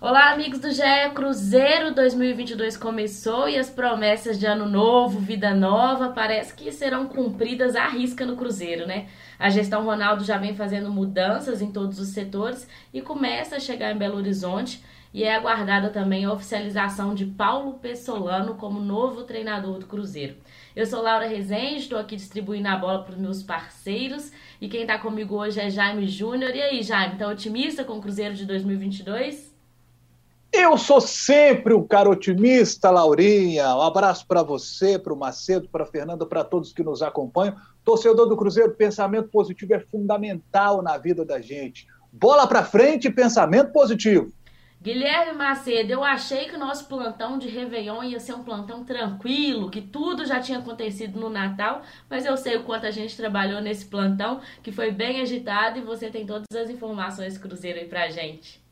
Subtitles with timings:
[0.00, 6.10] Olá, amigos do GE Cruzeiro 2022 começou e as promessas de ano novo, vida nova,
[6.10, 9.08] parece que serão cumpridas à risca no Cruzeiro, né?
[9.40, 13.92] A gestão Ronaldo já vem fazendo mudanças em todos os setores e começa a chegar
[13.92, 19.80] em Belo Horizonte e é aguardada também a oficialização de Paulo Pessolano como novo treinador
[19.80, 20.36] do Cruzeiro.
[20.76, 24.30] Eu sou Laura Rezende, estou aqui distribuindo a bola para os meus parceiros
[24.60, 26.54] e quem está comigo hoje é Jaime Júnior.
[26.54, 29.47] E aí, Jaime, tá otimista com o Cruzeiro de 2022?
[30.52, 33.74] Eu sou sempre um cara otimista, Laurinha.
[33.76, 37.54] Um abraço para você, para o Macedo, para Fernanda, para todos que nos acompanham.
[37.84, 41.86] Torcedor do Cruzeiro, pensamento positivo é fundamental na vida da gente.
[42.10, 44.32] Bola para frente, pensamento positivo.
[44.80, 49.70] Guilherme Macedo, eu achei que o nosso plantão de Réveillon ia ser um plantão tranquilo,
[49.70, 53.60] que tudo já tinha acontecido no Natal, mas eu sei o quanto a gente trabalhou
[53.60, 58.08] nesse plantão, que foi bem agitado e você tem todas as informações Cruzeiro aí pra
[58.08, 58.62] gente.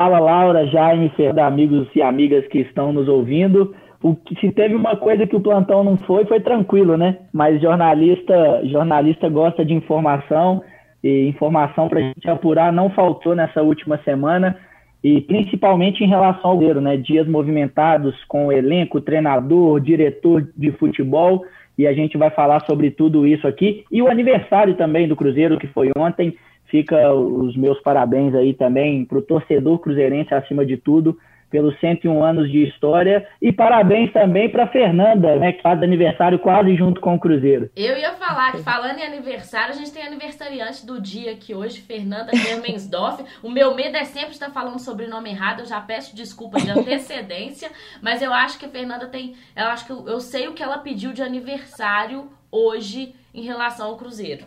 [0.00, 1.12] Fala Laura, Jaime,
[1.44, 3.74] amigos e amigas que estão nos ouvindo.
[4.02, 7.18] O, se teve uma coisa que o plantão não foi, foi tranquilo, né?
[7.30, 10.62] Mas jornalista, jornalista gosta de informação
[11.04, 14.56] e informação para a gente apurar não faltou nessa última semana
[15.04, 16.96] e principalmente em relação ao Cruzeiro, né?
[16.96, 21.44] Dias movimentados com o elenco, treinador, diretor de futebol
[21.76, 25.58] e a gente vai falar sobre tudo isso aqui e o aniversário também do Cruzeiro
[25.58, 26.34] que foi ontem.
[26.70, 31.18] Fica os meus parabéns aí também para o torcedor cruzeirense, acima de tudo,
[31.50, 33.26] pelos 101 anos de história.
[33.42, 37.68] E parabéns também para Fernanda, né, que faz aniversário quase junto com o Cruzeiro.
[37.74, 41.80] Eu ia falar que, falando em aniversário, a gente tem aniversariante do dia aqui hoje,
[41.80, 43.24] Fernanda Hermensdorf.
[43.42, 46.60] o meu medo é sempre estar falando sobre o nome errado, eu já peço desculpa
[46.60, 47.68] de antecedência,
[48.00, 49.34] mas eu acho que a Fernanda tem.
[49.56, 53.88] Eu acho que eu, eu sei o que ela pediu de aniversário hoje em relação
[53.88, 54.44] ao Cruzeiro.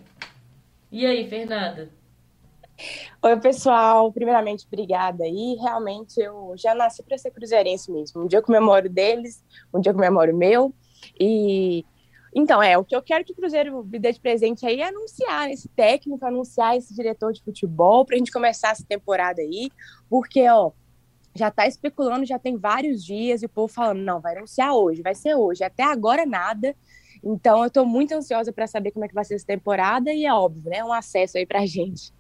[0.92, 1.90] E aí, Fernanda?
[3.22, 4.12] Oi, pessoal.
[4.12, 5.28] Primeiramente, obrigada.
[5.28, 8.24] E realmente eu já nasci para ser cruzeirense mesmo.
[8.24, 9.44] Um dia eu comemoro deles,
[9.74, 10.74] um dia eu comemoro meu.
[11.20, 11.86] E
[12.36, 14.88] então, é, o que eu quero que o Cruzeiro me dê de presente aí é
[14.88, 19.70] anunciar esse técnico, anunciar esse diretor de futebol para a gente começar essa temporada aí,
[20.10, 20.72] porque, ó,
[21.36, 25.04] já está especulando, já tem vários dias e o povo falando, não, vai anunciar hoje,
[25.04, 25.64] vai ser hoje.
[25.64, 26.76] Até agora nada.
[27.24, 30.26] Então, eu estou muito ansiosa para saber como é que vai ser essa temporada e
[30.26, 32.12] é óbvio, né, um acesso aí para a gente.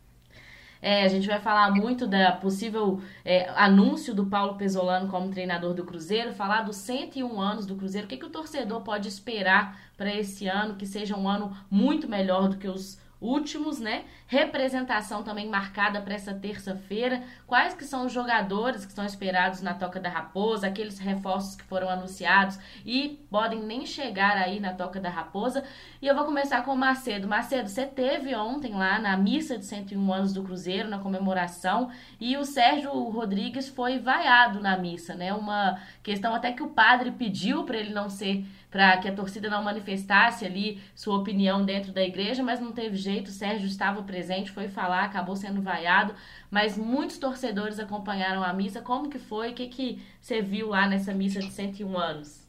[0.85, 5.73] É, a gente vai falar muito da possível é, anúncio do Paulo Pesolano como treinador
[5.73, 9.79] do Cruzeiro, falar dos 101 anos do Cruzeiro, o que, que o torcedor pode esperar
[9.95, 14.03] para esse ano, que seja um ano muito melhor do que os últimos, né?
[14.27, 17.23] Representação também marcada para essa terça-feira.
[17.47, 21.63] Quais que são os jogadores que estão esperados na Toca da Raposa, aqueles reforços que
[21.63, 25.63] foram anunciados e podem nem chegar aí na Toca da Raposa.
[26.01, 27.27] E eu vou começar com o Macedo.
[27.27, 32.35] Macedo, você teve ontem lá na missa de 101 anos do Cruzeiro, na comemoração, e
[32.35, 35.33] o Sérgio Rodrigues foi vaiado na missa, né?
[35.33, 39.51] Uma questão até que o padre pediu para ele não ser para que a torcida
[39.51, 43.27] não manifestasse ali sua opinião dentro da igreja, mas não teve jeito.
[43.27, 46.15] O Sérgio estava presente, foi falar, acabou sendo vaiado,
[46.49, 48.81] mas muitos torcedores acompanharam a missa.
[48.81, 49.51] Como que foi?
[49.51, 52.43] O que, que você viu lá nessa missa de 101 anos?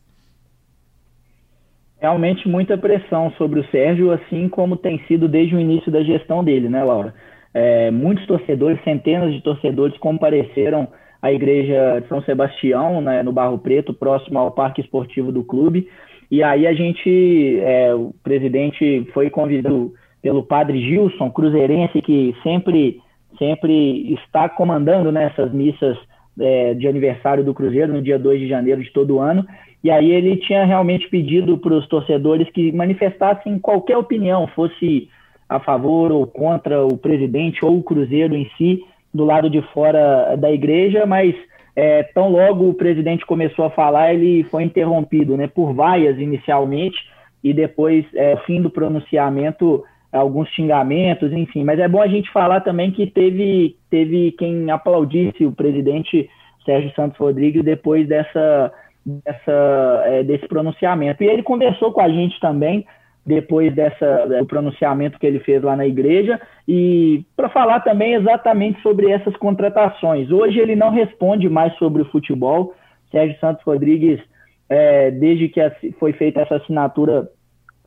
[2.00, 6.42] Realmente muita pressão sobre o Sérgio, assim como tem sido desde o início da gestão
[6.42, 7.14] dele, né, Laura?
[7.52, 10.88] É, muitos torcedores, centenas de torcedores compareceram
[11.20, 15.88] à igreja de São Sebastião, né, no Barro Preto, próximo ao Parque Esportivo do clube,
[16.34, 23.00] e aí a gente, é, o presidente foi convidado pelo padre Gilson, cruzeirense, que sempre,
[23.38, 25.96] sempre está comandando nessas né, missas
[26.40, 29.46] é, de aniversário do Cruzeiro, no dia 2 de janeiro de todo ano.
[29.84, 35.08] E aí ele tinha realmente pedido para os torcedores que manifestassem qualquer opinião, fosse
[35.48, 40.34] a favor ou contra o presidente ou o Cruzeiro em si, do lado de fora
[40.34, 41.36] da igreja, mas
[41.76, 46.96] é, tão logo o presidente começou a falar, ele foi interrompido né, por vaias inicialmente,
[47.42, 51.64] e depois, é, fim do pronunciamento, alguns xingamentos, enfim.
[51.64, 56.30] Mas é bom a gente falar também que teve, teve quem aplaudisse o presidente
[56.64, 58.72] Sérgio Santos Rodrigues depois dessa,
[59.04, 61.22] dessa, é, desse pronunciamento.
[61.22, 62.86] E ele conversou com a gente também,
[63.26, 68.80] depois dessa, do pronunciamento que ele fez lá na igreja e para falar também exatamente
[68.82, 70.30] sobre essas contratações.
[70.30, 72.74] Hoje ele não responde mais sobre o futebol.
[73.10, 74.20] Sérgio Santos Rodrigues,
[74.68, 75.60] é, desde que
[75.98, 77.28] foi feita essa assinatura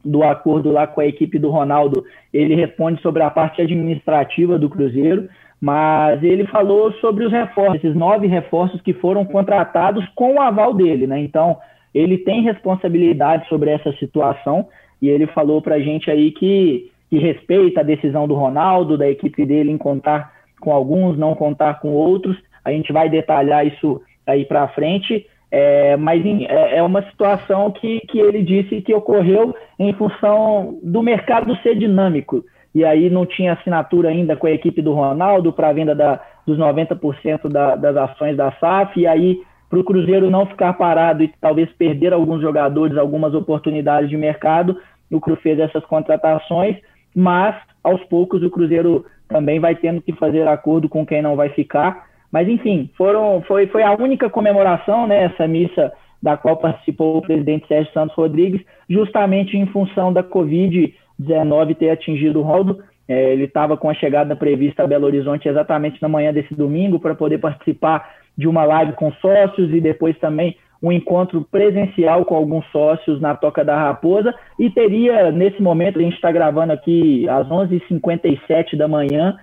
[0.03, 4.69] do acordo lá com a equipe do Ronaldo, ele responde sobre a parte administrativa do
[4.69, 5.27] Cruzeiro,
[5.59, 10.73] mas ele falou sobre os reforços, esses nove reforços que foram contratados com o aval
[10.73, 11.19] dele, né?
[11.19, 11.57] Então,
[11.93, 14.67] ele tem responsabilidade sobre essa situação
[15.01, 19.09] e ele falou para a gente aí que, que respeita a decisão do Ronaldo, da
[19.09, 22.37] equipe dele em contar com alguns, não contar com outros.
[22.65, 25.25] A gente vai detalhar isso aí para frente.
[25.49, 31.01] É, mas é, é uma situação que, que ele disse que ocorreu em função do
[31.01, 32.43] mercado ser dinâmico.
[32.75, 36.19] E aí não tinha assinatura ainda com a equipe do Ronaldo para a venda da,
[36.45, 38.99] dos 90% da, das ações da SAF.
[38.99, 44.09] E aí, para o Cruzeiro não ficar parado e talvez perder alguns jogadores, algumas oportunidades
[44.09, 44.79] de mercado,
[45.11, 46.77] o Cruzeiro fez essas contratações.
[47.15, 51.49] Mas, aos poucos, o Cruzeiro também vai tendo que fazer acordo com quem não vai
[51.49, 55.91] ficar mas, enfim, foram, foi, foi a única comemoração, né, essa missa
[56.21, 62.39] da qual participou o presidente Sérgio Santos Rodrigues, justamente em função da Covid-19 ter atingido
[62.39, 62.83] o Roldo.
[63.07, 66.99] É, ele estava com a chegada prevista a Belo Horizonte exatamente na manhã desse domingo
[66.99, 72.35] para poder participar de uma live com sócios e depois também um encontro presencial com
[72.35, 74.33] alguns sócios na Toca da Raposa.
[74.59, 79.37] E teria, nesse momento, a gente está gravando aqui às 11h57 da manhã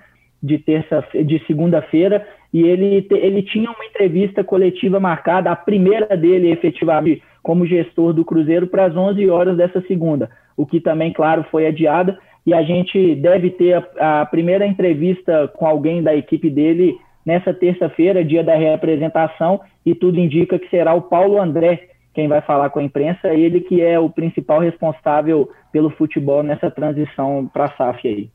[0.45, 6.53] de terça de segunda-feira, e ele, ele tinha uma entrevista coletiva marcada, a primeira dele
[6.53, 11.45] efetivamente como gestor do Cruzeiro, para as 11 horas dessa segunda, o que também, claro,
[11.51, 16.51] foi adiada, e a gente deve ter a, a primeira entrevista com alguém da equipe
[16.51, 16.95] dele
[17.25, 22.41] nessa terça-feira, dia da reapresentação, e tudo indica que será o Paulo André quem vai
[22.41, 27.65] falar com a imprensa, ele que é o principal responsável pelo futebol nessa transição para
[27.65, 28.31] a SAF aí.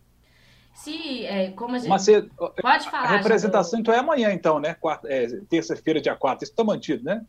[0.74, 1.90] Se, é, como a gente...
[1.90, 2.30] Macedo,
[2.62, 3.06] Pode falar.
[3.06, 4.76] A representação, então, é amanhã, então, né?
[5.06, 6.44] É, Terça-feira, dia 4.
[6.44, 7.22] Isso está mantido, né?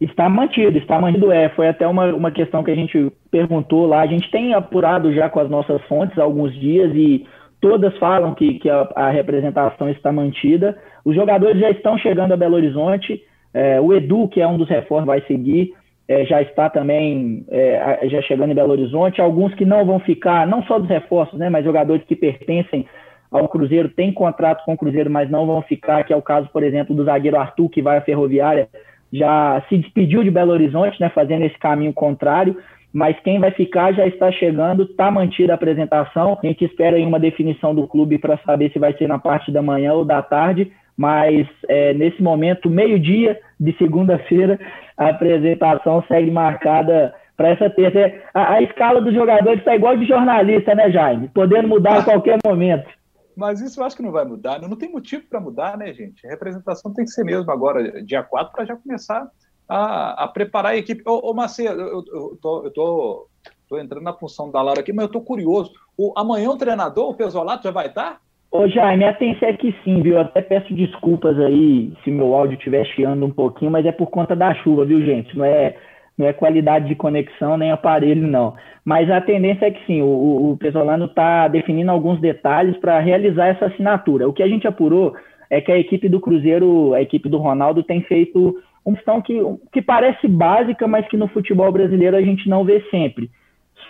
[0.00, 1.48] Está mantido, está mantido, é.
[1.50, 4.02] Foi até uma, uma questão que a gente perguntou lá.
[4.02, 7.26] A gente tem apurado já com as nossas fontes há alguns dias e
[7.60, 10.76] todas falam que, que a, a representação está mantida.
[11.04, 13.22] Os jogadores já estão chegando a Belo Horizonte.
[13.54, 15.72] É, o Edu, que é um dos reforços, vai seguir
[16.08, 19.20] é, já está também é, já chegando em Belo Horizonte.
[19.20, 22.86] Alguns que não vão ficar, não só dos reforços, né, mas jogadores que pertencem
[23.30, 26.48] ao Cruzeiro, têm contrato com o Cruzeiro, mas não vão ficar, que é o caso,
[26.52, 28.68] por exemplo, do zagueiro Arthur, que vai à Ferroviária,
[29.12, 32.56] já se despediu de Belo Horizonte, né, fazendo esse caminho contrário,
[32.96, 36.38] mas quem vai ficar já está chegando, está mantida a apresentação.
[36.42, 39.52] A gente espera aí uma definição do clube para saber se vai ser na parte
[39.52, 44.58] da manhã ou da tarde, mas é, nesse momento, meio-dia de segunda-feira,
[44.96, 48.14] a apresentação segue marcada para essa terça.
[48.32, 51.28] A, a, escala dos jogadores está igual de jornalista, né, Jaime?
[51.34, 52.88] Podendo mudar a qualquer momento.
[53.36, 54.66] Mas isso eu acho que não vai mudar, né?
[54.66, 56.26] não tem motivo para mudar, né, gente?
[56.26, 59.30] A representação tem que ser mesmo agora, dia 4, para já começar
[59.68, 61.02] a, a, preparar a equipe.
[61.06, 63.26] Ô, ô Macedo, eu, eu, tô, eu tô,
[63.68, 65.72] tô entrando na função da Laura aqui, mas eu tô curioso.
[65.96, 68.20] O, amanhã o treinador, o Pesolato, já vai estar?
[68.50, 70.18] Ô Jaime, a tendência é que sim, viu?
[70.18, 74.36] Até peço desculpas aí se meu áudio estiver chiando um pouquinho, mas é por conta
[74.36, 75.36] da chuva, viu, gente?
[75.36, 75.76] Não é,
[76.16, 78.54] não é qualidade de conexão nem aparelho, não.
[78.84, 83.48] Mas a tendência é que sim, o, o Pesolano está definindo alguns detalhes para realizar
[83.48, 84.28] essa assinatura.
[84.28, 85.14] O que a gente apurou
[85.50, 89.36] é que a equipe do Cruzeiro, a equipe do Ronaldo, tem feito uma questão que,
[89.72, 93.28] que parece básica, mas que no futebol brasileiro a gente não vê sempre.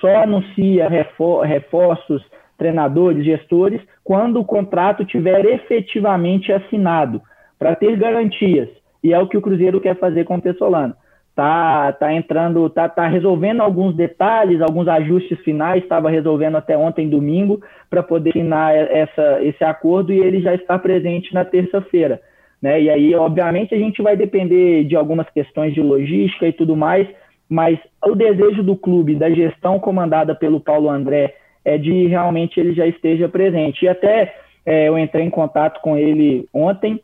[0.00, 2.24] Só anuncia refor reforços
[2.56, 7.20] treinadores, gestores, quando o contrato tiver efetivamente assinado,
[7.58, 8.68] para ter garantias.
[9.04, 10.94] E é o que o Cruzeiro quer fazer com o Pessolano.
[11.34, 17.10] Tá, tá entrando, tá, tá resolvendo alguns detalhes, alguns ajustes finais, estava resolvendo até ontem,
[17.10, 17.60] domingo,
[17.90, 22.22] para poder assinar essa, esse acordo e ele já está presente na terça-feira.
[22.60, 22.82] Né?
[22.82, 27.06] E aí, obviamente, a gente vai depender de algumas questões de logística e tudo mais,
[27.48, 31.34] mas o desejo do clube, da gestão comandada pelo Paulo André
[31.64, 33.84] é de realmente ele já esteja presente.
[33.84, 34.34] E até
[34.64, 37.00] é, eu entrei em contato com ele ontem,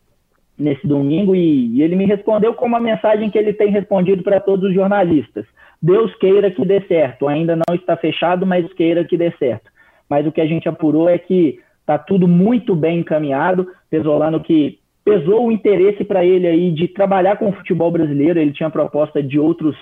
[0.58, 4.40] nesse domingo, e, e ele me respondeu com uma mensagem que ele tem respondido para
[4.40, 5.46] todos os jornalistas.
[5.80, 7.26] Deus queira que dê certo.
[7.26, 9.70] Ainda não está fechado, mas queira que dê certo.
[10.08, 13.66] Mas o que a gente apurou é que está tudo muito bem encaminhado.
[13.90, 18.38] Pesolano que pesou o interesse para ele aí de trabalhar com o futebol brasileiro.
[18.38, 19.76] Ele tinha proposta de outros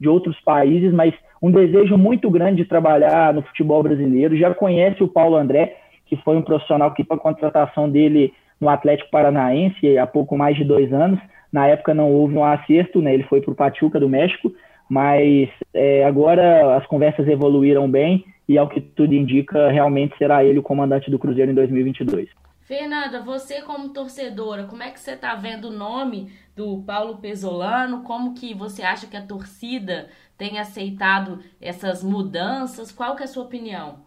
[0.00, 4.36] de outros países, mas um desejo muito grande de trabalhar no futebol brasileiro.
[4.36, 5.76] Já conhece o Paulo André,
[6.06, 10.56] que foi um profissional que foi a contratação dele no Atlético Paranaense há pouco mais
[10.56, 11.20] de dois anos.
[11.52, 13.14] Na época não houve um acerto, né?
[13.14, 14.52] ele foi para o Pachuca do México,
[14.88, 20.58] mas é, agora as conversas evoluíram bem e, ao que tudo indica, realmente será ele
[20.58, 22.28] o comandante do Cruzeiro em 2022.
[22.62, 28.02] Fernanda, você como torcedora, como é que você está vendo o nome do Paulo Pesolano?
[28.02, 32.92] Como que você acha que a torcida tem aceitado essas mudanças?
[32.92, 34.04] Qual que é a sua opinião?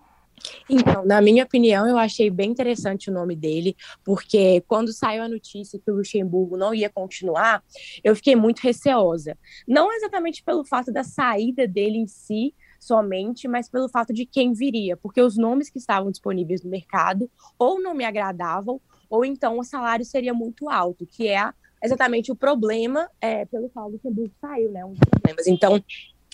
[0.70, 5.30] Então, na minha opinião, eu achei bem interessante o nome dele, porque quando saiu a
[5.30, 7.64] notícia que o Luxemburgo não ia continuar,
[8.04, 9.38] eu fiquei muito receosa.
[9.68, 14.54] Não exatamente pelo fato da saída dele em si, somente, mas pelo fato de quem
[14.54, 18.80] viria, porque os nomes que estavam disponíveis no mercado ou não me agradavam,
[19.10, 21.52] ou então o salário seria muito alto, que é
[21.84, 24.84] exatamente o problema é, pelo qual o Luxemburgo saiu, né?
[24.84, 25.48] Um dos problemas.
[25.48, 25.84] Então,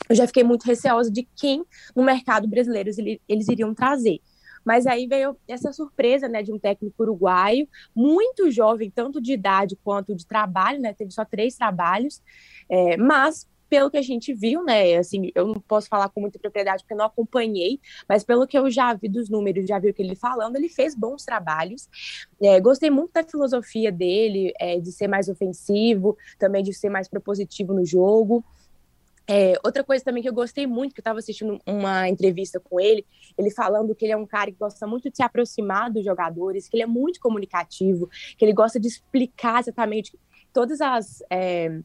[0.10, 1.64] eu já fiquei muito receosa de quem
[1.96, 2.90] no mercado brasileiro
[3.28, 4.20] eles iriam trazer.
[4.64, 9.76] Mas aí veio essa surpresa, né, de um técnico uruguaio, muito jovem, tanto de idade
[9.84, 12.22] quanto de trabalho, né, teve só três trabalhos,
[12.70, 16.38] é, mas pelo que a gente viu, né, assim, eu não posso falar com muita
[16.38, 19.94] propriedade porque não acompanhei, mas pelo que eu já vi dos números, já vi o
[19.94, 21.88] que ele falando, ele fez bons trabalhos.
[22.42, 27.08] É, gostei muito da filosofia dele, é, de ser mais ofensivo, também de ser mais
[27.08, 28.44] propositivo no jogo.
[29.26, 32.78] É, outra coisa também que eu gostei muito, que eu estava assistindo uma entrevista com
[32.78, 33.06] ele,
[33.38, 36.68] ele falando que ele é um cara que gosta muito de se aproximar dos jogadores,
[36.68, 40.20] que ele é muito comunicativo, que ele gosta de explicar exatamente
[40.52, 41.24] todas as.
[41.30, 41.80] É,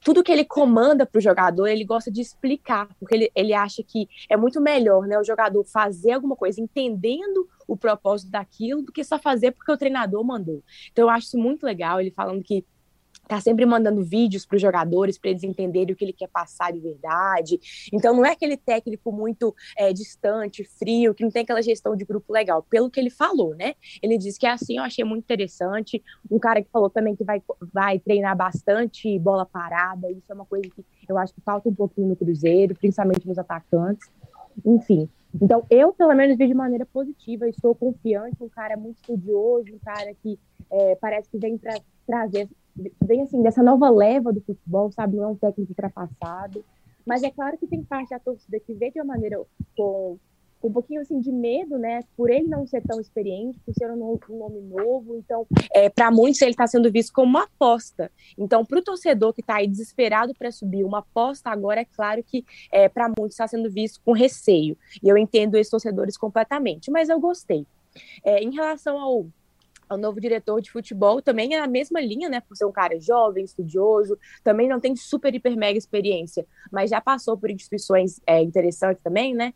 [0.00, 3.82] tudo que ele comanda para o jogador, ele gosta de explicar, porque ele, ele acha
[3.82, 8.92] que é muito melhor né, o jogador fazer alguma coisa entendendo o propósito daquilo do
[8.92, 10.62] que só fazer porque o treinador mandou.
[10.90, 12.64] Então eu acho isso muito legal, ele falando que
[13.28, 16.72] tá sempre mandando vídeos para os jogadores para eles entenderem o que ele quer passar
[16.72, 17.60] de verdade.
[17.92, 22.04] Então não é aquele técnico muito é, distante, frio, que não tem aquela gestão de
[22.04, 22.62] grupo legal.
[22.62, 23.74] Pelo que ele falou, né?
[24.02, 26.02] Ele disse que é assim, eu achei muito interessante.
[26.30, 27.42] Um cara que falou também que vai,
[27.72, 30.10] vai treinar bastante bola parada.
[30.10, 33.38] Isso é uma coisa que eu acho que falta um pouquinho no Cruzeiro, principalmente nos
[33.38, 34.08] atacantes.
[34.64, 39.74] Enfim, então, eu, pelo menos, vejo de maneira positiva, estou confiante, um cara muito estudioso,
[39.74, 40.38] um cara que
[40.70, 42.48] é, parece que vem para trazer
[43.02, 45.16] vem assim dessa nova leva do futebol, sabe?
[45.16, 46.64] Não é um técnico ultrapassado.
[47.04, 49.40] Mas é claro que tem parte da torcida que vê de uma maneira
[49.74, 50.18] com,
[50.60, 52.00] com um pouquinho assim de medo, né?
[52.14, 55.16] Por ele não ser tão experiente, por ser um um nome novo.
[55.16, 58.10] Então, é, para muitos, ele está sendo visto como uma aposta.
[58.36, 62.22] Então, para o torcedor que está aí desesperado para subir, uma aposta agora, é claro
[62.22, 64.76] que é, para muitos está sendo visto com receio.
[65.02, 66.90] E eu entendo esses torcedores completamente.
[66.90, 67.66] Mas eu gostei.
[68.22, 69.26] É, em relação ao
[69.90, 72.40] o novo diretor de futebol também é a mesma linha, né?
[72.40, 77.00] Por ser um cara jovem, estudioso, também não tem super, hiper, mega experiência, mas já
[77.00, 79.54] passou por instituições é, interessantes também, né?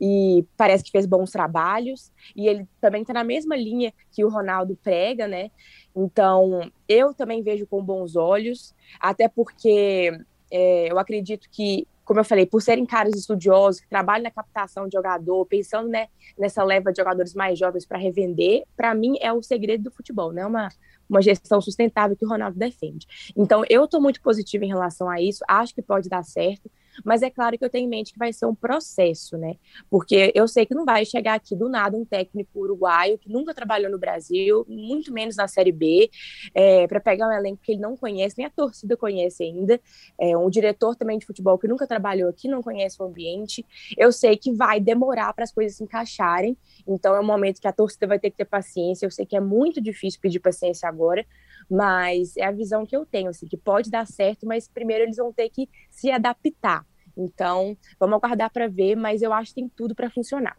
[0.00, 2.12] E parece que fez bons trabalhos.
[2.34, 5.50] E ele também está na mesma linha que o Ronaldo prega, né?
[5.94, 10.12] Então, eu também vejo com bons olhos, até porque
[10.50, 14.88] é, eu acredito que como eu falei, por serem caras estudiosos, que trabalham na captação
[14.88, 19.30] de jogador, pensando né, nessa leva de jogadores mais jovens para revender, para mim é
[19.30, 20.46] o segredo do futebol, né?
[20.46, 20.70] Uma,
[21.06, 23.06] uma gestão sustentável que o Ronaldo defende.
[23.36, 26.70] Então, eu estou muito positiva em relação a isso, acho que pode dar certo.
[27.04, 29.56] Mas é claro que eu tenho em mente que vai ser um processo, né?
[29.90, 33.54] Porque eu sei que não vai chegar aqui do nada um técnico uruguaio que nunca
[33.54, 36.10] trabalhou no Brasil, muito menos na Série B,
[36.54, 39.80] é, para pegar um elenco que ele não conhece, nem a torcida conhece ainda,
[40.18, 43.64] é, um diretor também de futebol que nunca trabalhou aqui, não conhece o ambiente.
[43.96, 47.68] Eu sei que vai demorar para as coisas se encaixarem, então é um momento que
[47.68, 49.06] a torcida vai ter que ter paciência.
[49.06, 51.24] Eu sei que é muito difícil pedir paciência agora,
[51.70, 55.16] mas é a visão que eu tenho, assim, que pode dar certo, mas primeiro eles
[55.16, 56.86] vão ter que se adaptar.
[57.16, 60.56] Então, vamos aguardar para ver, mas eu acho que tem tudo para funcionar.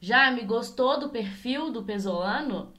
[0.00, 2.72] Jaime, gostou do perfil do Pesolano?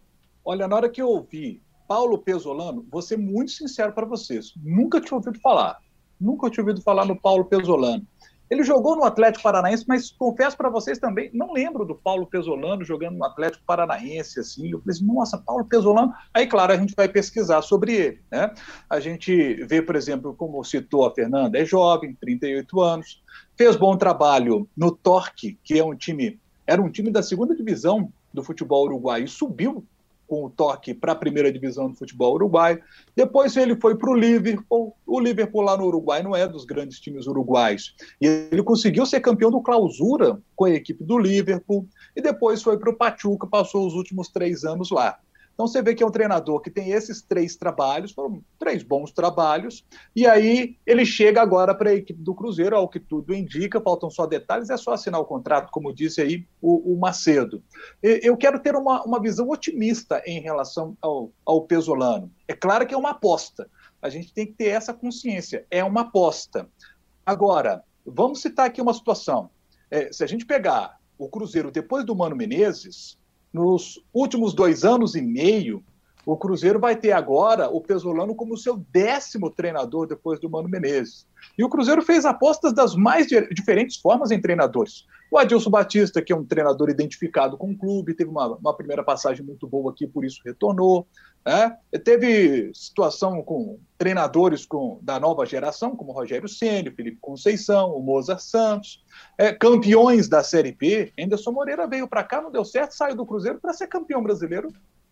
[0.43, 5.01] Olha, na hora que eu ouvi Paulo Pesolano, vou ser muito sincero para vocês, nunca
[5.01, 5.79] tinha ouvido falar.
[6.19, 8.05] Nunca tinha ouvido falar no Paulo Pesolano.
[8.49, 12.83] Ele jogou no Atlético Paranaense, mas confesso para vocês também, não lembro do Paulo Pesolano
[12.83, 14.71] jogando no Atlético Paranaense, assim.
[14.71, 16.13] Eu falei assim, nossa, Paulo Pesolano.
[16.33, 18.53] Aí, claro, a gente vai pesquisar sobre ele, né?
[18.89, 23.21] A gente vê, por exemplo, como citou a Fernanda, é jovem, 38 anos,
[23.57, 28.11] fez bom trabalho no Torque, que é um time, era um time da segunda divisão
[28.33, 29.85] do futebol uruguaio, subiu
[30.27, 32.81] com o toque para a primeira divisão do futebol uruguaio.
[33.15, 34.95] Depois ele foi para o Liverpool.
[35.05, 37.95] O Liverpool lá no Uruguai não é dos grandes times uruguais.
[38.21, 41.87] E ele conseguiu ser campeão do Clausura com a equipe do Liverpool.
[42.15, 45.17] E depois foi para o Pachuca, passou os últimos três anos lá.
[45.57, 49.11] Então você vê que é um treinador que tem esses três trabalhos, foram três bons
[49.11, 49.83] trabalhos,
[50.15, 54.07] e aí ele chega agora para a equipe do Cruzeiro, ao que tudo indica, faltam
[54.07, 57.63] só detalhes, é só assinar o contrato, como disse aí o, o Macedo.
[58.03, 62.31] Eu quero ter uma, uma visão otimista em relação ao, ao Pesolano.
[62.47, 63.67] É claro que é uma aposta,
[63.99, 66.69] a gente tem que ter essa consciência, é uma aposta.
[67.25, 69.49] Agora, vamos citar aqui uma situação.
[69.89, 73.17] É, se a gente pegar o Cruzeiro depois do Mano Menezes,
[73.57, 75.83] nos últimos dois anos e meio,
[76.27, 81.25] O Cruzeiro vai ter agora o Pesolano como seu décimo treinador depois do Mano Menezes.
[81.57, 85.05] E o Cruzeiro fez apostas das mais diferentes formas em treinadores.
[85.31, 89.05] O Adilson Batista, que é um treinador identificado com o clube, teve uma, uma primeira
[89.05, 91.07] passagem muito boa aqui, por isso retornou.
[91.45, 91.77] Né?
[92.03, 98.41] Teve situação com treinadores com, da nova geração, como Rogério Ceni, Felipe Conceição, o Mozart
[98.41, 99.01] Santos,
[99.37, 101.13] é, campeões da Série B.
[101.17, 104.67] Anderson Moreira veio para cá, não deu certo, saiu do Cruzeiro para ser campeão brasileiro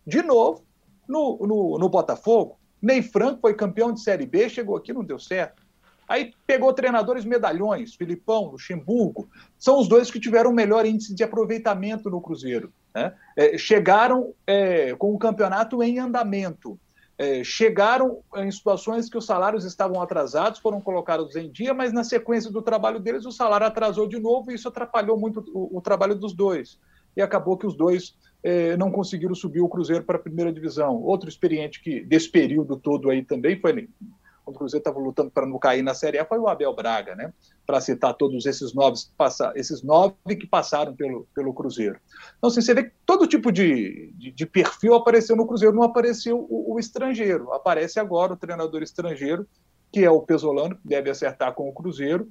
[0.06, 0.62] de novo
[1.08, 2.58] no, no, no Botafogo.
[2.80, 5.66] Ney Franco foi campeão de Série B, chegou aqui, não deu certo.
[6.08, 11.24] Aí pegou treinadores medalhões, Filipão, Luxemburgo, são os dois que tiveram o melhor índice de
[11.24, 12.72] aproveitamento no Cruzeiro.
[12.94, 13.12] Né?
[13.36, 16.78] É, chegaram é, com o campeonato em andamento,
[17.18, 22.04] é, chegaram em situações que os salários estavam atrasados, foram colocados em dia, mas na
[22.04, 25.80] sequência do trabalho deles o salário atrasou de novo e isso atrapalhou muito o, o
[25.80, 26.78] trabalho dos dois.
[27.16, 28.14] E acabou que os dois
[28.46, 31.02] é, não conseguiram subir o Cruzeiro para a primeira divisão.
[31.02, 33.88] Outro experiente que desse período todo aí também foi
[34.44, 37.16] quando o Cruzeiro estava lutando para não cair na Série A, foi o Abel Braga,
[37.16, 37.32] né?
[37.66, 38.96] Para citar todos esses nove,
[39.56, 41.98] esses nove que passaram pelo, pelo Cruzeiro.
[42.38, 45.82] Então, assim, você vê que todo tipo de, de, de perfil apareceu no Cruzeiro, não
[45.82, 47.52] apareceu o, o, estrangeiro.
[47.52, 49.44] Aparece agora o treinador estrangeiro,
[49.92, 52.30] que é o Pesolano, que deve acertar com o Cruzeiro.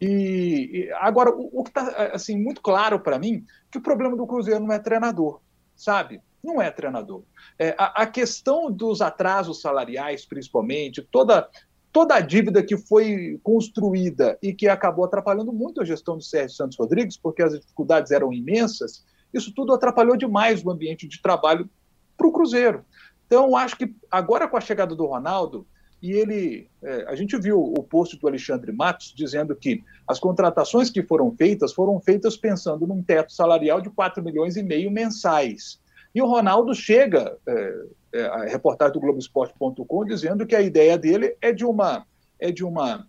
[0.00, 4.16] E, e agora, o, o que está assim, muito claro para mim, que o problema
[4.16, 5.42] do Cruzeiro não é treinador,
[5.80, 6.20] sabe?
[6.44, 7.22] Não é treinador.
[7.58, 11.48] É, a, a, questão dos atrasos salariais, principalmente, toda,
[11.90, 16.56] toda a dívida que foi construída e que acabou atrapalhando muito a gestão do Sérgio
[16.56, 21.68] Santos Rodrigues, porque as dificuldades eram imensas, isso tudo atrapalhou demais o ambiente de trabalho
[22.16, 22.84] para o Cruzeiro.
[23.26, 25.66] Então, acho que agora com a chegada do Ronaldo,
[26.02, 30.88] e ele, é, a gente viu o post do Alexandre Matos dizendo que as contratações
[30.88, 35.78] que foram feitas foram feitas pensando num teto salarial de 4 milhões e meio mensais.
[36.14, 41.36] E o Ronaldo chega, é, é, a reportagem do Globoesporte.com, dizendo que a ideia dele
[41.40, 42.06] é de uma,
[42.38, 43.06] é de uma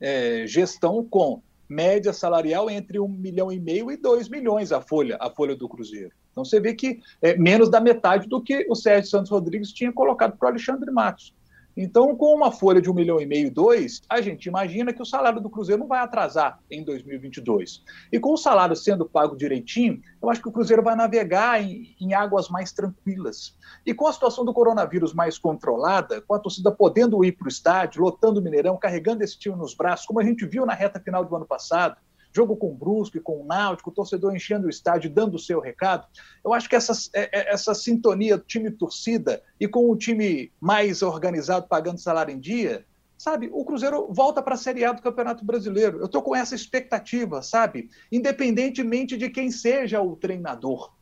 [0.00, 5.16] é, gestão com média salarial entre um milhão e meio e dois milhões a folha,
[5.20, 6.12] a folha do Cruzeiro.
[6.30, 9.92] Então você vê que é menos da metade do que o Sérgio Santos Rodrigues tinha
[9.92, 11.34] colocado para o Alexandre Matos.
[11.76, 15.06] Então, com uma folha de um milhão e meio, dois, a gente imagina que o
[15.06, 17.82] salário do Cruzeiro não vai atrasar em 2022.
[18.12, 21.94] E com o salário sendo pago direitinho, eu acho que o Cruzeiro vai navegar em,
[22.00, 23.56] em águas mais tranquilas.
[23.86, 27.48] E com a situação do coronavírus mais controlada, com a torcida podendo ir para o
[27.48, 31.00] estádio, lotando o Mineirão, carregando esse time nos braços, como a gente viu na reta
[31.00, 31.96] final do ano passado,
[32.34, 35.60] jogo com o Brusque, com o Náutico, o torcedor enchendo o estádio, dando o seu
[35.60, 36.06] recado.
[36.44, 41.68] Eu acho que essa, é, é, essa sintonia time-torcida e com o time mais organizado
[41.68, 42.84] pagando salário em dia,
[43.18, 45.98] sabe, o Cruzeiro volta para a Série A do Campeonato Brasileiro.
[45.98, 47.90] Eu estou com essa expectativa, sabe?
[48.10, 50.92] Independentemente de quem seja o treinador.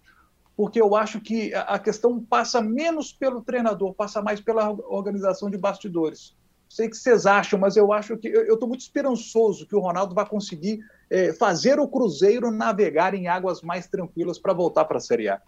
[0.56, 5.56] Porque eu acho que a questão passa menos pelo treinador, passa mais pela organização de
[5.56, 6.38] bastidores
[6.70, 10.14] sei que vocês acham, mas eu acho que eu estou muito esperançoso que o Ronaldo
[10.14, 10.78] vai conseguir
[11.10, 15.40] é, fazer o Cruzeiro navegar em águas mais tranquilas para voltar para a Série A.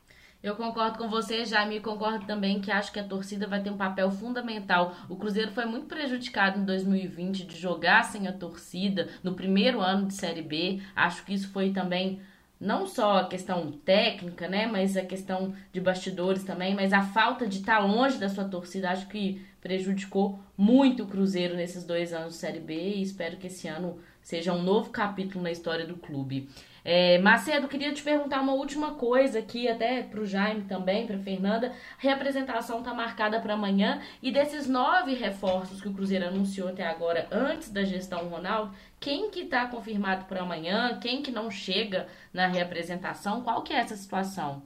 [0.42, 3.76] Eu concordo com você, Jaime, concordo também que acho que a torcida vai ter um
[3.76, 4.92] papel fundamental.
[5.08, 10.08] O Cruzeiro foi muito prejudicado em 2020 de jogar sem a torcida no primeiro ano
[10.08, 10.82] de Série B.
[10.96, 12.20] Acho que isso foi também
[12.58, 17.46] não só a questão técnica, né, mas a questão de bastidores também, mas a falta
[17.46, 22.34] de estar longe da sua torcida, acho que prejudicou muito o Cruzeiro nesses dois anos
[22.34, 25.96] de Série B e espero que esse ano seja um novo capítulo na história do
[25.96, 26.48] clube.
[26.84, 31.16] É, Macedo, queria te perguntar uma última coisa aqui, até para o Jaime também, para
[31.18, 31.70] Fernanda.
[32.02, 36.84] A representação está marcada para amanhã e desses nove reforços que o Cruzeiro anunciou até
[36.84, 40.98] agora, antes da gestão Ronaldo, quem que está confirmado para amanhã?
[41.00, 43.42] Quem que não chega na representação?
[43.42, 44.62] Qual que é essa situação?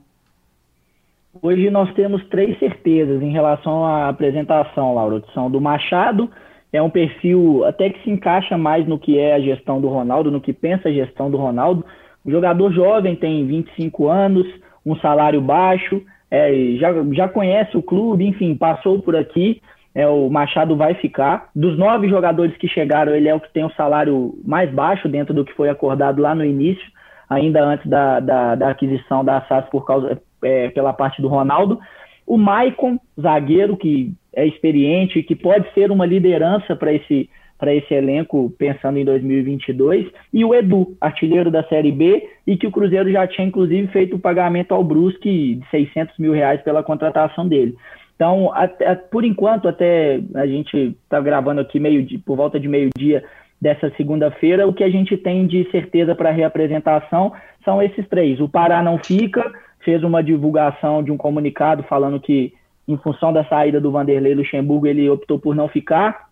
[1.39, 6.31] Hoje nós temos três certezas em relação à apresentação, Laura, que são do Machado,
[6.71, 10.31] é um perfil até que se encaixa mais no que é a gestão do Ronaldo,
[10.31, 11.85] no que pensa a gestão do Ronaldo.
[12.25, 14.45] Um jogador jovem, tem 25 anos,
[14.85, 19.61] um salário baixo, é, já, já conhece o clube, enfim, passou por aqui.
[19.95, 21.49] É, o Machado vai ficar.
[21.55, 25.33] Dos nove jogadores que chegaram, ele é o que tem o salário mais baixo dentro
[25.33, 26.85] do que foi acordado lá no início,
[27.29, 31.79] ainda antes da, da, da aquisição da SAS por causa, é, pela parte do Ronaldo.
[32.27, 37.93] O Maicon, zagueiro, que é experiente, que pode ser uma liderança para esse, para esse
[37.93, 43.09] elenco pensando em 2022, e o Edu, artilheiro da Série B, e que o Cruzeiro
[43.09, 47.75] já tinha inclusive feito o pagamento ao Brusque de 600 mil reais pela contratação dele.
[48.17, 53.23] Então, até, por enquanto, até a gente está gravando aqui meio por volta de meio-dia
[53.61, 57.31] dessa segunda-feira, o que a gente tem de certeza para reapresentação
[57.63, 58.39] são esses três.
[58.39, 62.53] O Pará não fica, fez uma divulgação de um comunicado falando que
[62.87, 66.27] em função da saída do Vanderlei Luxemburgo, ele optou por não ficar.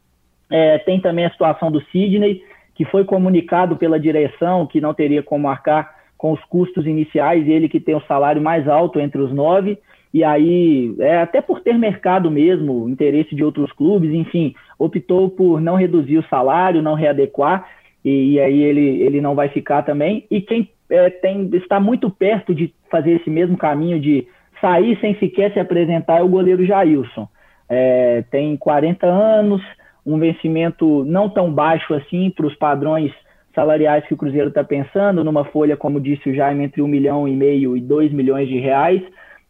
[0.50, 2.42] É, tem também a situação do Sidney,
[2.74, 7.68] que foi comunicado pela direção que não teria como marcar com os custos iniciais, ele
[7.68, 9.78] que tem o salário mais alto entre os nove,
[10.14, 15.60] e aí, é, até por ter mercado mesmo, interesse de outros clubes, enfim, optou por
[15.60, 17.68] não reduzir o salário, não readequar,
[18.04, 20.26] e, e aí ele, ele não vai ficar também.
[20.32, 24.26] E quem é, tem, está muito perto de fazer esse mesmo caminho de
[24.62, 27.28] sair sem sequer se apresentar é o goleiro Jailson.
[27.68, 29.62] É, tem 40 anos,
[30.06, 33.12] um vencimento não tão baixo assim para os padrões
[33.54, 37.28] salariais que o Cruzeiro está pensando, numa folha, como disse o Jaime, entre um milhão
[37.28, 39.02] e meio e dois milhões de reais.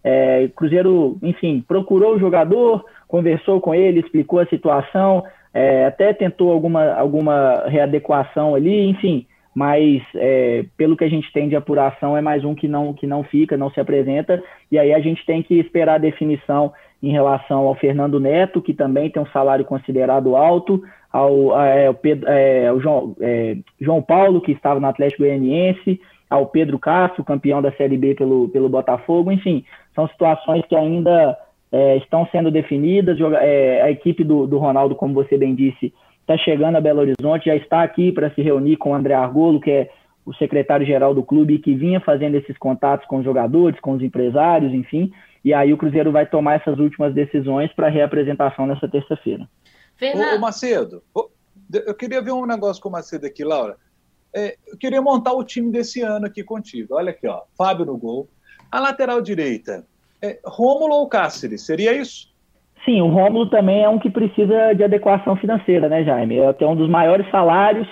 [0.03, 6.51] É, Cruzeiro, enfim, procurou o jogador, conversou com ele, explicou a situação, é, até tentou
[6.51, 12.21] alguma, alguma readequação ali, enfim, mas é, pelo que a gente tem de apuração é
[12.21, 15.41] mais um que não, que não fica, não se apresenta, e aí a gente tem
[15.41, 20.35] que esperar a definição em relação ao Fernando Neto, que também tem um salário considerado
[20.35, 25.23] alto, ao, é, ao, Pedro, é, ao João, é, João, Paulo, que estava no Atlético
[25.23, 29.63] Goianiense, ao Pedro Castro, campeão da Série B pelo, pelo Botafogo, enfim,
[29.93, 31.37] são situações que ainda
[31.71, 33.17] é, estão sendo definidas.
[33.41, 35.93] É, a equipe do, do, Ronaldo, como você bem disse,
[36.25, 39.61] está chegando a Belo Horizonte, já está aqui para se reunir com o André Argolo,
[39.61, 39.91] que é
[40.25, 44.73] o secretário-geral do clube, que vinha fazendo esses contatos com os jogadores, com os empresários,
[44.73, 45.13] enfim.
[45.43, 49.47] E aí o Cruzeiro vai tomar essas últimas decisões para a reapresentação nessa terça-feira.
[50.01, 51.03] Ô, ô, Macedo,
[51.71, 53.77] eu queria ver um negócio com o Macedo aqui, Laura.
[54.33, 56.95] É, eu queria montar o time desse ano aqui contigo.
[56.95, 57.43] Olha aqui, ó.
[57.55, 58.27] Fábio no gol.
[58.71, 59.85] A lateral direita,
[60.19, 62.34] é, Rômulo ou Cáceres, seria isso?
[62.85, 66.37] Sim, o Rômulo também é um que precisa de adequação financeira, né, Jaime?
[66.37, 67.87] É tem um dos maiores salários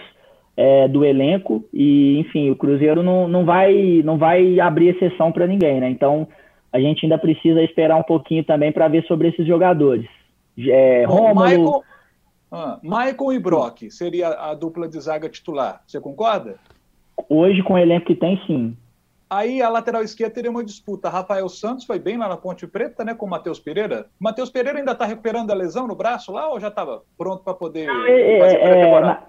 [0.56, 5.48] é, do elenco e, enfim, o Cruzeiro não, não, vai, não vai abrir exceção para
[5.48, 5.90] ninguém, né?
[5.90, 6.28] Então,
[6.72, 10.08] a gente ainda precisa esperar um pouquinho também para ver sobre esses jogadores.
[10.58, 11.44] É, Rômulo...
[11.44, 11.82] Michael,
[12.52, 16.58] ah, Michael e Brock seria a dupla de zaga titular, você concorda?
[17.28, 18.78] Hoje, com o elenco que tem, sim.
[19.34, 21.10] Aí a lateral esquerda teria uma disputa.
[21.10, 24.06] Rafael Santos foi bem lá na Ponte Preta, né, com o Matheus Pereira.
[24.20, 27.56] Matheus Pereira ainda está recuperando a lesão no braço lá ou já estava pronto para
[27.56, 29.24] poder é, fazer é, na,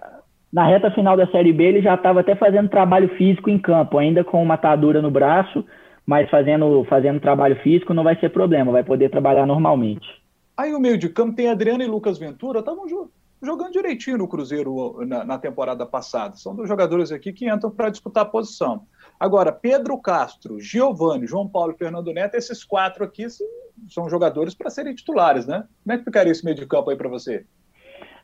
[0.53, 3.97] na, reta final da Série B ele já estava até fazendo trabalho físico em campo,
[3.97, 5.65] ainda com uma atadura no braço,
[6.05, 10.07] mas fazendo, fazendo trabalho físico não vai ser problema, vai poder trabalhar normalmente.
[10.55, 12.87] Aí o meio de campo tem Adriano e Lucas Ventura, estavam
[13.45, 16.37] jogando direitinho no Cruzeiro na, na temporada passada.
[16.37, 18.87] São dois jogadores aqui que entram para disputar a posição.
[19.19, 23.27] Agora, Pedro Castro, Giovanni, João Paulo e Fernando Neto, esses quatro aqui
[23.89, 25.65] são jogadores para serem titulares, né?
[25.83, 27.45] Como é que ficaria esse meio de campo aí para você?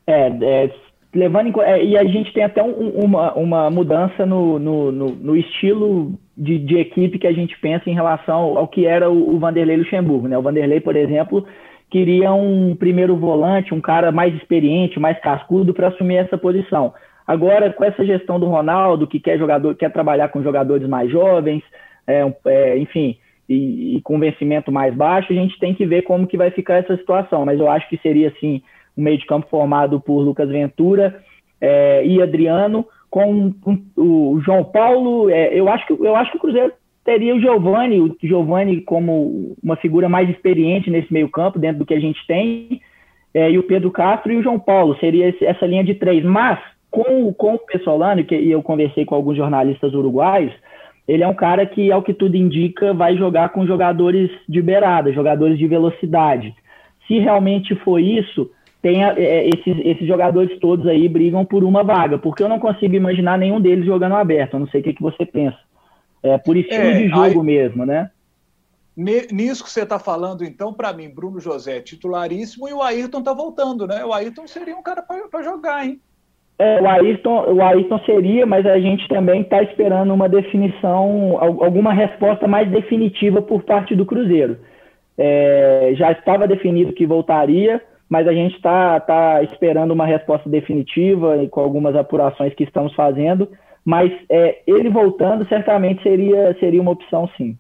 [0.06, 0.74] É, é,
[1.14, 5.06] levando em, é, e a gente tem até um, uma, uma mudança no, no, no,
[5.10, 9.34] no estilo de, de, equipe que a gente pensa em relação ao que era o,
[9.34, 10.38] o Vanderlei Luxemburgo, né?
[10.38, 11.46] O Vanderlei, por exemplo,
[11.90, 16.94] queria um primeiro volante, um cara mais experiente, mais cascudo para assumir essa posição.
[17.26, 21.62] Agora, com essa gestão do Ronaldo, que quer jogador, quer trabalhar com jogadores mais jovens,
[22.06, 23.16] é, é, enfim,
[23.48, 26.76] e, e, com vencimento mais baixo, a gente tem que ver como que vai ficar
[26.76, 27.44] essa situação.
[27.44, 28.62] Mas eu acho que seria assim
[28.96, 31.22] um meio de campo formado por Lucas Ventura
[31.60, 33.52] é, e Adriano, com,
[33.96, 35.28] o João Paulo.
[35.28, 36.72] É, eu acho que eu acho que o Cruzeiro
[37.04, 41.86] teria o Giovani, o Giovani como uma figura mais experiente nesse meio campo dentro do
[41.86, 42.80] que a gente tem.
[43.32, 46.24] É, e o Pedro Castro e o João Paulo seria esse, essa linha de três.
[46.24, 46.58] Mas
[46.90, 50.52] com, com o Pessolano, que eu conversei com alguns jornalistas uruguaios,
[51.06, 55.12] ele é um cara que, ao que tudo indica, vai jogar com jogadores de beirada,
[55.12, 56.54] jogadores de velocidade.
[57.06, 58.50] Se realmente for isso,
[58.82, 62.94] tem é, esses, esses jogadores todos aí brigam por uma vaga, porque eu não consigo
[62.94, 64.54] imaginar nenhum deles jogando aberto.
[64.54, 65.58] Eu não sei o que, que você pensa.
[66.22, 68.10] É por estilo é, de jogo aí, mesmo, né?
[68.96, 73.20] Nisso que você está falando, então, para mim, Bruno José é titularíssimo e o Ayrton
[73.20, 74.04] está voltando, né?
[74.04, 76.00] O Ayrton seria um cara para jogar, hein?
[76.58, 81.94] É, o, Ayrton, o Ayrton seria, mas a gente também está esperando uma definição, alguma
[81.94, 84.58] resposta mais definitiva por parte do Cruzeiro.
[85.16, 87.80] É, já estava definido que voltaria,
[88.10, 92.94] mas a gente está tá esperando uma resposta definitiva e com algumas apurações que estamos
[92.94, 93.48] fazendo.
[93.84, 97.56] Mas é, ele voltando certamente seria, seria uma opção, sim.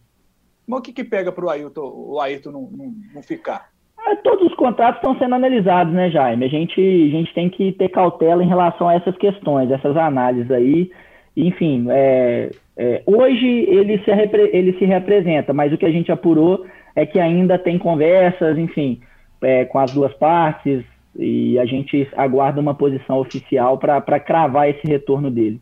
[0.66, 3.70] Mas o que, que pega para o Ayrton, o Ayrton não, não, não ficar?
[4.06, 6.44] É, todos os contratos estão sendo analisados, né, Jaime?
[6.44, 10.50] A gente, a gente tem que ter cautela em relação a essas questões, essas análises
[10.50, 10.90] aí.
[11.36, 14.10] Enfim, é, é, hoje ele se,
[14.52, 19.00] ele se representa, mas o que a gente apurou é que ainda tem conversas, enfim,
[19.42, 20.84] é, com as duas partes,
[21.16, 25.60] e a gente aguarda uma posição oficial para cravar esse retorno dele.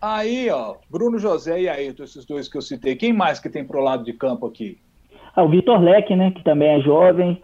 [0.00, 3.64] Aí, ó, Bruno José e Ayrton, esses dois que eu citei, quem mais que tem
[3.64, 4.78] pro lado de campo aqui?
[5.34, 7.42] Ah, o Vitor Leque, né, que também é jovem,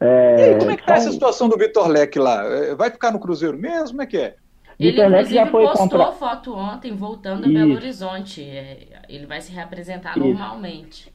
[0.00, 2.42] É, e aí, como é que tá essa situação do Vitor Leque lá?
[2.42, 3.90] É, vai ficar no Cruzeiro mesmo?
[3.90, 4.34] Como é que é?
[4.78, 6.12] Ele, já foi postou compra...
[6.12, 8.42] foto ontem, voltando a Belo Horizonte.
[8.42, 8.78] É,
[9.10, 10.26] ele vai se reapresentar Isso.
[10.26, 11.12] normalmente.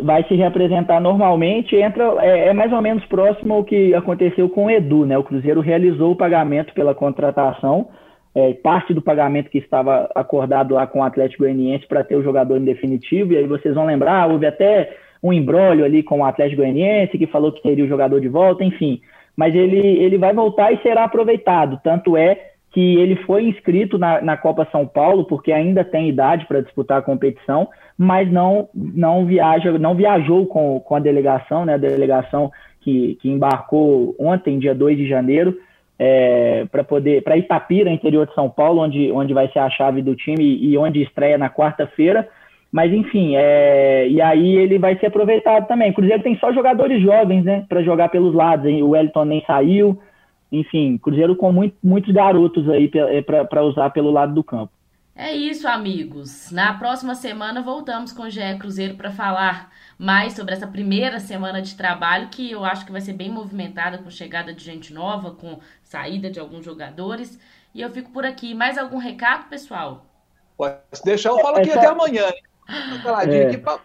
[0.00, 1.74] Vai se reapresentar normalmente.
[1.74, 5.18] Entra, é, é, mais ou menos próximo ao que aconteceu com o Edu, né?
[5.18, 7.88] O Cruzeiro realizou o pagamento pela contratação,
[8.34, 12.22] é, parte do pagamento que estava acordado lá com o Atlético Goianiense para ter o
[12.22, 13.32] jogador em definitivo.
[13.32, 17.26] E aí vocês vão lembrar, houve até um embrólio ali com o Atlético Goianiense que
[17.26, 19.00] falou que teria o jogador de volta, enfim.
[19.36, 21.80] Mas ele, ele vai voltar e será aproveitado.
[21.82, 26.44] Tanto é que ele foi inscrito na, na Copa São Paulo, porque ainda tem idade
[26.46, 31.74] para disputar a competição, mas não, não, viaja, não viajou com, com a delegação, né,
[31.74, 35.56] a delegação que, que embarcou ontem, dia 2 de janeiro,
[35.98, 40.02] é, para poder para Itapira, interior de São Paulo, onde, onde vai ser a chave
[40.02, 42.28] do time e onde estreia na quarta-feira.
[42.70, 45.90] Mas enfim, é, e aí ele vai ser aproveitado também.
[45.90, 48.66] O Cruzeiro tem só jogadores jovens, né, para jogar pelos lados.
[48.66, 48.82] Hein?
[48.82, 50.00] O Wellington nem saiu,
[50.50, 52.90] enfim, Cruzeiro com muito, muitos garotos aí
[53.48, 54.72] para usar pelo lado do campo.
[55.16, 56.50] É isso, amigos.
[56.50, 61.62] Na próxima semana voltamos com o GE Cruzeiro para falar mais sobre essa primeira semana
[61.62, 65.30] de trabalho, que eu acho que vai ser bem movimentada com chegada de gente nova,
[65.32, 67.38] com saída de alguns jogadores.
[67.74, 68.54] E eu fico por aqui.
[68.54, 70.06] Mais algum recado, pessoal?
[70.56, 72.24] Pode deixar, eu falo aqui é até amanhã.
[73.28, 73.46] É.
[73.46, 73.78] Aqui pra...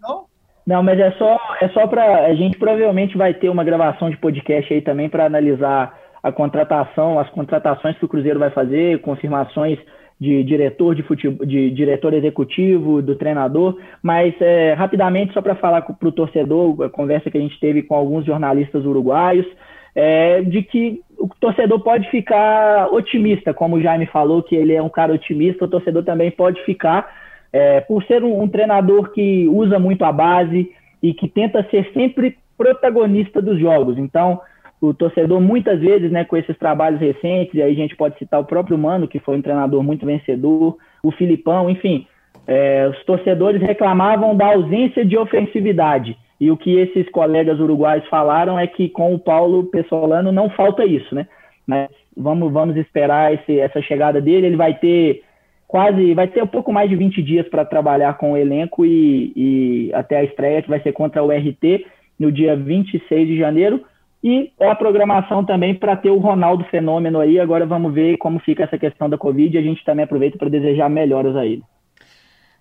[0.00, 0.26] Não?
[0.66, 4.16] Não, mas é só, é só para a gente provavelmente vai ter uma gravação de
[4.16, 9.78] podcast aí também para analisar a contratação, as contratações que o Cruzeiro vai fazer, confirmações
[10.18, 15.82] de diretor de futebol, de diretor executivo, do treinador, mas é, rapidamente só para falar
[15.82, 19.46] para o torcedor, a conversa que a gente teve com alguns jornalistas uruguaios,
[19.94, 24.82] é, de que o torcedor pode ficar otimista, como o Jaime falou, que ele é
[24.82, 27.10] um cara otimista, o torcedor também pode ficar,
[27.52, 30.70] é, por ser um, um treinador que usa muito a base
[31.02, 33.98] e que tenta ser sempre protagonista dos jogos.
[33.98, 34.40] Então,
[34.80, 38.40] o torcedor muitas vezes, né, com esses trabalhos recentes, e aí a gente pode citar
[38.40, 42.06] o próprio Mano, que foi um treinador muito vencedor, o Filipão, enfim,
[42.46, 46.16] é, os torcedores reclamavam da ausência de ofensividade.
[46.40, 50.84] E o que esses colegas uruguaios falaram é que com o Paulo Pessolano não falta
[50.84, 51.26] isso, né?
[51.66, 54.48] Mas vamos, vamos esperar esse, essa chegada dele.
[54.48, 55.22] Ele vai ter
[55.66, 59.32] quase, vai ter um pouco mais de 20 dias para trabalhar com o elenco e,
[59.34, 61.86] e até a estreia, que vai ser contra o RT
[62.18, 63.82] no dia 26 de janeiro.
[64.28, 67.38] E é a programação também para ter o Ronaldo Fenômeno aí.
[67.38, 69.56] Agora vamos ver como fica essa questão da Covid.
[69.56, 71.62] A gente também aproveita para desejar melhoras a ele.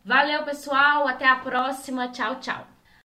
[0.06, 1.08] Valeu, pessoal.
[1.08, 2.10] Até a próxima.
[2.10, 2.75] Tchau, tchau.